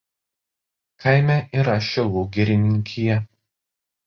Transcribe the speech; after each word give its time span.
Kaime 1.05 1.35
yra 1.63 1.75
Šilų 1.89 2.25
girininkija. 2.39 3.21